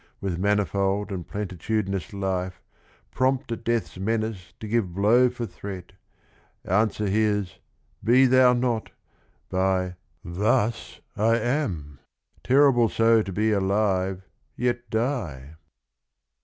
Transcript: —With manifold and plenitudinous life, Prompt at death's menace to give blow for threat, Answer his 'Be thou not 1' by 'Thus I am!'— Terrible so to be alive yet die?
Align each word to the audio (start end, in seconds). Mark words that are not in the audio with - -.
—With 0.19 0.39
manifold 0.39 1.11
and 1.11 1.27
plenitudinous 1.27 2.11
life, 2.11 2.59
Prompt 3.11 3.51
at 3.51 3.63
death's 3.63 3.99
menace 3.99 4.51
to 4.59 4.67
give 4.67 4.95
blow 4.95 5.29
for 5.29 5.45
threat, 5.45 5.91
Answer 6.65 7.05
his 7.07 7.59
'Be 8.03 8.25
thou 8.25 8.53
not 8.53 8.89
1' 8.89 8.93
by 9.51 9.95
'Thus 10.25 11.01
I 11.15 11.37
am!'— 11.37 11.99
Terrible 12.43 12.89
so 12.89 13.21
to 13.21 13.31
be 13.31 13.51
alive 13.51 14.23
yet 14.55 14.89
die? 14.89 15.57